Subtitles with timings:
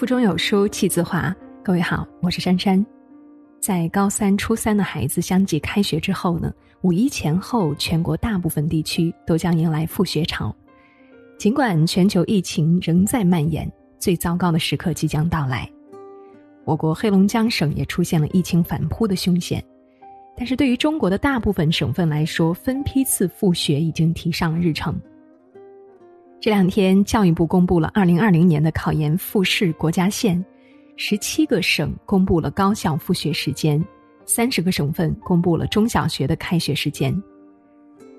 [0.00, 1.30] 腹中有书气自华。
[1.62, 2.82] 各位好，我是珊珊。
[3.60, 6.50] 在高三、初三的孩子相继开学之后呢，
[6.80, 10.56] 五一前后，全国大部分地区都将迎来复学潮。
[11.36, 15.70] 尽管全球疫情仍在蔓延，最糟糕的时刻即将到来。
[16.64, 19.62] 我国黑龙江省也出现了疫情反扑的凶险，
[20.34, 24.98] 但是对于中国的大部分省份来说，分批次复学已经提上了日程。
[26.40, 30.42] 这两天，教育部公布了二零二零年的考研复试国家线，
[30.96, 33.84] 十七个省公布了高校复学时间，
[34.24, 37.14] 三十个省份公布了中小学的开学时间。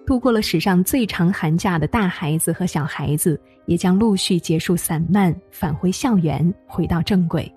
[0.06, 7.52] 度过了史上最长寒假的大孩子和小孩子，也将陆续结束散漫，返回校园，回到正轨。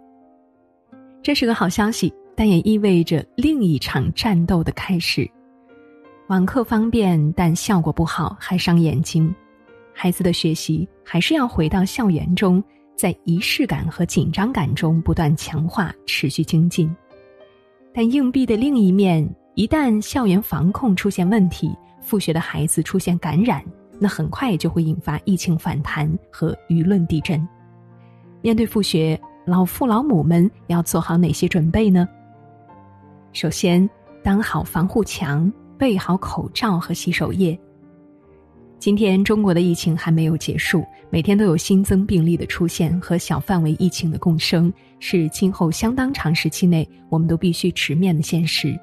[1.23, 5.31] 这是个好消息，但也意味着另一场战斗的开始。
[6.29, 9.35] 网课方便，但效果不好，还伤眼睛。
[9.95, 12.62] 孩子的学习还是要回到校园中，
[12.97, 16.95] 在仪式感和紧张感中不断强化，持续精进。
[17.95, 21.72] 但硬币的另一面，一旦校园防控出现问题，
[22.03, 23.65] 复学的孩子出现感染，
[24.00, 27.41] 那很快就会引发疫情反弹和舆论地震。
[28.42, 32.06] 面对复学，老父老母们要做好哪些准备呢？
[33.33, 33.89] 首先，
[34.22, 37.59] 当好防护墙，备好口罩和洗手液。
[38.85, 48.79] 今天中国的疫情还没有结束，每天都有新增病例的出现和小范围疫情的共生，是今后相当长时期内我们都必须直面的现实。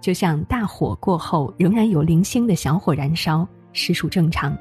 [0.00, 4.58] 就像大火过后仍然有零星的小火燃烧，实属正常，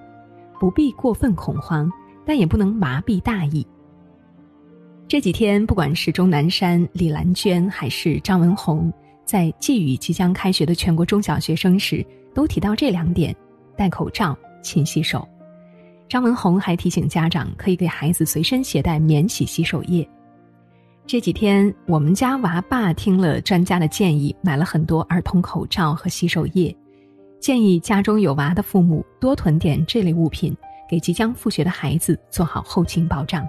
[0.60, 1.92] 不必过分恐慌，
[2.24, 3.66] 但也不能麻痹大意。
[5.08, 8.94] 这几天，不管是钟南山、李兰娟还是张文红，
[9.26, 13.36] 在寄语即将开学的全国中小学生时，都提到这两点：
[13.76, 15.28] 戴口罩、勤洗手。
[16.08, 20.08] 张文红还提醒家长，可以给孩子随身携带免洗洗手液。
[21.08, 26.76] 这几天，我们家娃爸听了专家的建议，买了很多儿童口罩和洗手液，
[27.40, 30.56] 建议家中有娃的父母多囤点这类物品，
[30.90, 33.48] 给即将复学的孩子做好后勤保障。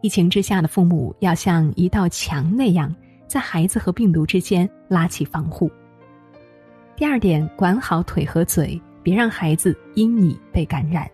[0.00, 2.94] 疫情之下的父母要像一道墙那样，
[3.26, 5.70] 在孩子和病毒之间拉起防护。
[6.96, 11.08] 第二点，管好腿和嘴，别让孩子因你被感染。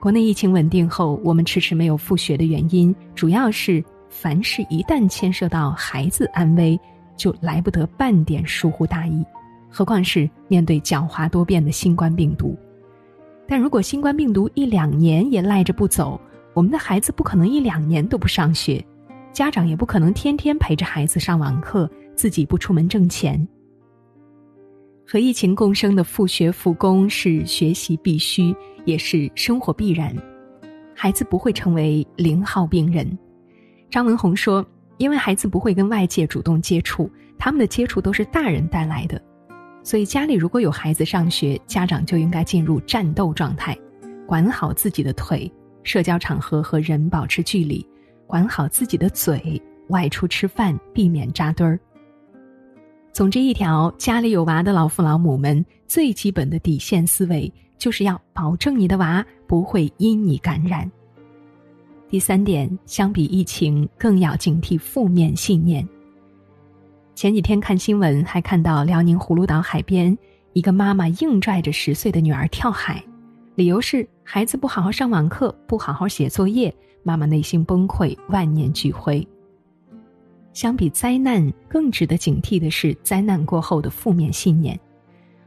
[0.00, 3.84] 国内疫情稳定后，我们迟迟没有复学的原因，主要是。
[4.12, 6.76] 凡事一旦牵涉到孩子安危，
[7.16, 9.24] 就来不得半点疏忽大意，
[9.70, 12.58] 何况是面对狡猾多变的新冠病毒。
[13.46, 16.20] 但如果新冠病毒一两年也赖着不走，
[16.54, 18.84] 我们的孩子不可能一两年都不上学，
[19.32, 23.46] 家长也不可能天天陪着孩子上网课，自己不出门挣钱。
[25.12, 28.54] 和疫情共生的复学复工是学习必须，
[28.84, 30.16] 也是生活必然，
[30.94, 33.18] 孩子不会成为零号病人。
[33.90, 34.64] 张文红说
[34.98, 39.20] ：“因为孩子不会跟外界主动接触，他们的接触都是大人带来的，
[39.82, 43.76] 所以家里如果有孩子上学，家长就应该进入战斗状态，
[44.28, 47.84] 管好自己的腿，社交场合和人保持距离，
[48.28, 51.80] 管好自己的嘴，外出吃饭避免扎堆儿。
[53.12, 60.90] 总之一条，家里有娃的老父老母们最基本的底线思维，就是要保证你的娃不会因你感染。”
[62.08, 65.86] 第三点，相比疫情，更要警惕负面信念。
[67.14, 70.16] 前几天看新闻，还看到辽宁葫芦岛海边，
[70.52, 73.04] 一个妈妈硬拽着十岁的女儿跳海，
[73.54, 79.26] 理由是孩子不好好上网课，不好好写作业，妈妈内心崩溃，万念俱灰。
[80.52, 84.78] 相比灾难，更值得警惕的是灾难过后的负面信念。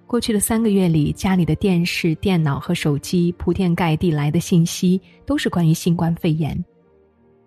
[0.08, 6.64] 过去的三个月里，家里的电视、电脑和手机铺天盖地来的信息都是关于新冠肺炎。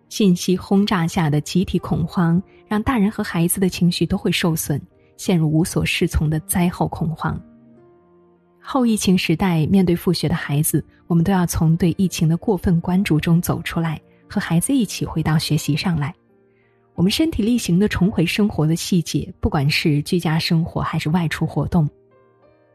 [0.08, 4.80] 信息轰炸下的集体恐慌，让大人和孩子的情绪都会受损，
[5.16, 7.40] 陷入无所适从的灾后恐慌。
[8.60, 16.12] 后疫情时代，面对复学的孩子，我们都要从对疫情的过分关注中走出来，和孩子一起回到学习上来。
[16.96, 21.86] 我们身体力行的重回生活的细节，不管是居家生活还是外出活动。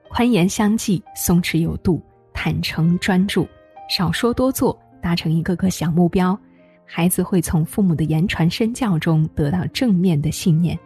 [0.09, 1.99] 宽严相济，松弛有度，
[2.31, 3.47] 坦诚专注，
[3.89, 6.37] 少说多做，达成一个个小目标，
[6.85, 10.77] 孩子会从父母的言传身教中得到正面的信念，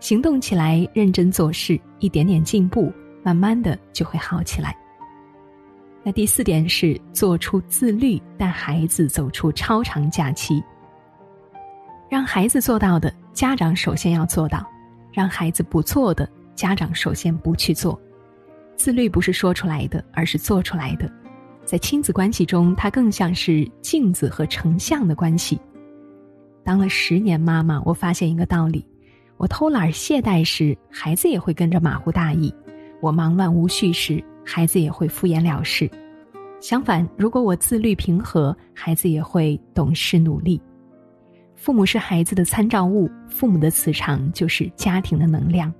[0.00, 2.90] 行动起来，认真做事，一点点进步，
[3.22, 4.74] 慢慢的就会好起来。
[6.02, 10.62] 那第四点是做出自律，带孩子走出超长假期。
[12.08, 14.60] 让孩子做到的，家长首先要做到；
[15.12, 18.00] 让孩子不做的，家长首先不去做。
[18.76, 21.10] 自律不是说出来的，而是做出来的。
[21.64, 25.60] 在亲子关系中，它更像是镜子和成像的关系。
[26.62, 28.86] 当了十年妈妈，我发现一个道理：
[29.36, 32.54] 我偷懒懈怠时，孩子也会跟着马虎大意；
[33.00, 35.90] 我忙乱无序时，孩子也会敷衍了事。
[36.60, 40.60] 相反，如果我自律平和，孩子也会懂事努力。
[41.56, 45.72] 父母是孩子的参照物，父母的磁场就是家庭的能量。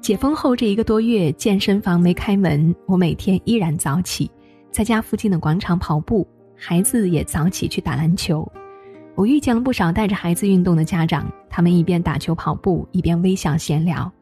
[0.00, 4.30] 解封后这一个多月，健身房没开门，我每天依然早起，
[4.70, 6.26] 在家附近的广场跑步，
[6.56, 8.46] 孩子也早起去打篮球。
[9.14, 14.12] 我遇见了不少带着孩子运动的家长，他们一边打球跑步，一边微笑闲聊。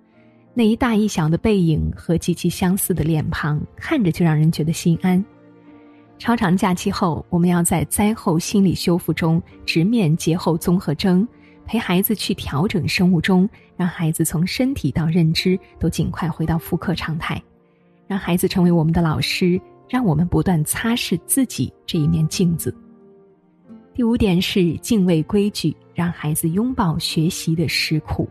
[0.54, 5.22] 那一大一小的背影和极其相似的脸庞，看着就让人觉得心安。
[6.18, 11.26] 超长假期后，我们要在灾后心理修复中直面节后综合征，
[11.66, 17.42] 陪孩子去调整生物钟，让孩子从身体到认知都尽快回到复刻常态，
[18.06, 22.74] 让孩子成为我们的老师，让我们不断擦拭自己这一面镜子。
[23.92, 28.28] 第五点是敬畏规矩，让孩子拥抱学习的实苦。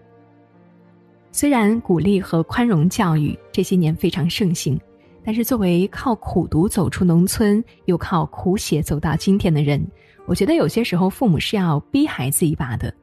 [1.32, 4.80] 虽然鼓励和宽容教育这些年非常盛行，
[5.24, 9.86] 但是作为靠苦读走出农村，又靠苦写走到今天的人，
[10.26, 12.94] 我觉得有些时候父母是要逼孩子一把的。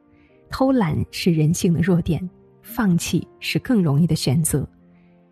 [0.49, 2.29] 偷懒是人性的弱点，
[2.61, 4.67] 放弃是更容易的选择。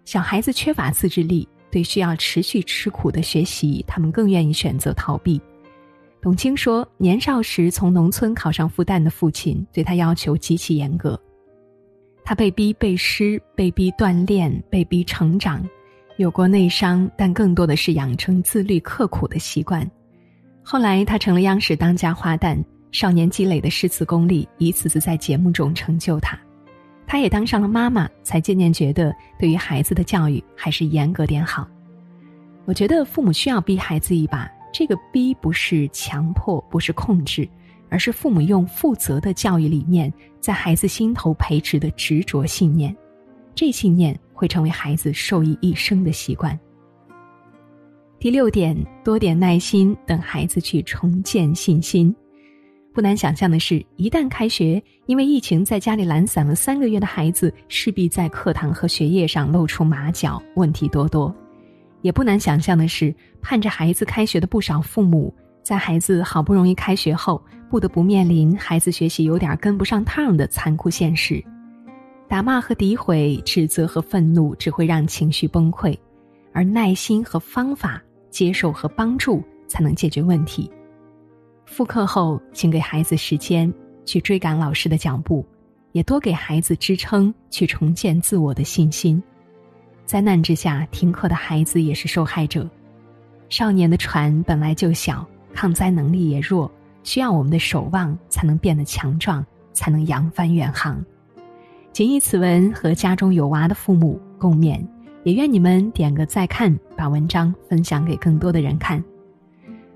[0.05, 5.39] 小孩子缺乏自制力，对需要持续吃苦的学习，他们更愿意选择逃避。
[6.21, 11.19] 董卿说，年少时从农村考上复旦的父亲对他要求极其严格。
[12.23, 15.63] 他被逼背诗，被逼锻炼，被逼成长，
[16.19, 19.89] 有过内伤，但更多的是养成自律刻苦的习惯。
[20.61, 22.61] 后来，他成了央视当家花旦，
[22.91, 26.37] 少年积累的诗词功力一次次在节目中成就他。
[27.07, 31.65] 他也当上了妈妈，才渐渐觉得对于孩子的教育还是严格点好。
[32.65, 37.47] 我觉得父母需要逼孩子一把，这个逼不是强迫，不是控制。
[37.91, 42.95] 而是父母用负责的教育理念，在孩子心头培植的执着信念，
[43.55, 46.57] 这信念会成为孩子受益一生的习惯。
[48.17, 52.15] 第六点，多点耐心，等孩子去重建信心。
[52.93, 61.35] 不难想象的是，一旦开学，因为疫情在家里懒散了三个月的孩子，势必在课堂和学业上露出马脚，问题多多。
[62.01, 65.33] 也不难想象的是，盼着孩子开学的不少父母。
[65.61, 71.43] 在孩子好不容易开学后，不得不面临孩子学习有点跟不上趟的残酷现实，
[72.29, 75.97] 打骂和诋毁、指责和愤怒只会让情绪崩溃，
[76.53, 77.99] 而耐心和方法、
[78.29, 80.71] 接受和帮助才能解决问题。
[81.65, 83.73] 复课后，请给孩子时间
[84.05, 85.43] 去追赶老师的脚步，
[85.91, 89.21] 也多给孩子支撑去重建自我的信心。
[90.05, 92.69] 灾难之下停课的孩子也是受害者，
[93.49, 95.27] 少年的船本来就小。
[95.51, 96.71] 抗灾能力也弱，
[97.03, 99.43] 需要我们的守望才能变得强壮，
[99.73, 101.03] 才能扬帆远航。
[101.91, 104.79] 谨以此文和家中有娃的父母共勉，
[105.23, 109.03] 也愿你们点个再看，把文章分享给更多的人看。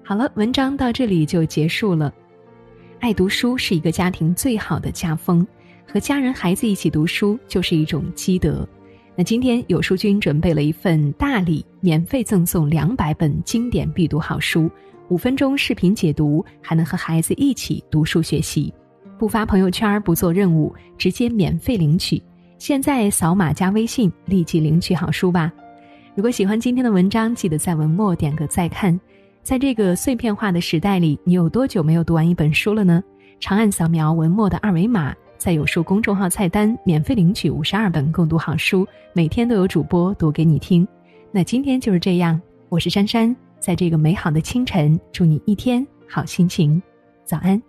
[0.03, 2.13] 好了，文章到这里就结束了。
[2.99, 5.45] 爱读书是一个家庭最好的家风，
[5.87, 8.67] 和家人孩子一起读书就是一种积德。
[9.15, 14.69] 那今天有书君准备了一份大礼，免费赠送两百本经典必读好书。
[15.09, 18.73] 五分钟视频解读，还能和孩子一起读书学习，
[19.23, 22.21] 不发朋友圈，不做任务，直接免费领取。
[22.57, 25.49] 现在扫码加微信，立即领取好书吧。
[26.13, 28.99] 如果喜欢今天的文章，记得在文末点个再看。
[29.41, 33.01] 在这个碎片化的时代里，你有多久没有读完一本书了呢？
[33.39, 40.85] 长按扫描文末的二维码，在有书公众号菜单免费领取五十二本共读好书，每天都有主播读给你听。
[41.31, 43.33] 那今天就是这样，我是珊珊。
[43.57, 46.83] 在这个美好的清晨，祝你一天好心情，
[47.23, 47.63] 早安。